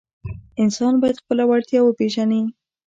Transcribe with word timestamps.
انسان 0.63 0.93
باید 1.01 1.21
خپله 1.21 1.43
وړتیا 1.49 1.81
وپیژني. 1.83 2.41